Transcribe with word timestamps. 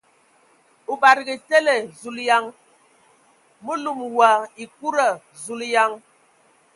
O 0.91 0.93
badǝgǝ 1.01 1.35
tele! 1.47 1.75
Zulǝyan! 2.01 2.45
Mǝ 3.65 3.73
lum 3.83 3.99
wa 4.17 4.29
ekuda! 4.63 5.09
Zuleyan! 5.43 5.91